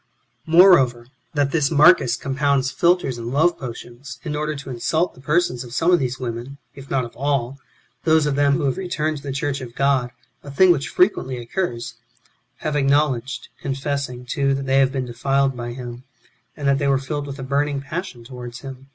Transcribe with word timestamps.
5. 0.47 0.53
Moreover, 0.55 1.05
that 1.35 1.51
this 1.51 1.69
Marcus 1.69 2.15
compounds 2.15 2.71
philters 2.71 3.19
and 3.19 3.27
love 3.31 3.59
potions, 3.59 4.17
in 4.23 4.35
order 4.35 4.55
to 4.55 4.71
insult 4.71 5.13
the 5.13 5.21
persons 5.21 5.63
of 5.63 5.75
some 5.75 5.91
of 5.91 5.99
these 5.99 6.17
women, 6.19 6.57
if 6.73 6.89
not 6.89 7.05
of 7.05 7.15
all, 7.15 7.59
those 8.03 8.25
of 8.25 8.33
them 8.33 8.53
who 8.53 8.63
have 8.63 8.77
returned 8.77 9.17
to 9.17 9.21
the 9.21 9.31
church 9.31 9.61
of 9.61 9.75
God— 9.75 10.09
a 10.43 10.49
thing 10.49 10.71
which 10.71 10.89
frequently 10.89 11.37
occurs— 11.37 11.93
have 12.61 12.73
acknow 12.73 13.11
ledged, 13.11 13.49
confessing, 13.61 14.25
too, 14.25 14.55
that 14.55 14.65
they 14.65 14.79
have 14.79 14.91
been 14.91 15.05
defiled 15.05 15.55
by 15.55 15.71
him, 15.73 16.03
and 16.57 16.67
that 16.67 16.79
they 16.79 16.87
were 16.87 16.97
filled 16.97 17.27
with 17.27 17.37
a 17.37 17.43
burning 17.43 17.79
passion 17.79 18.23
towards 18.23 18.61
him. 18.61 18.87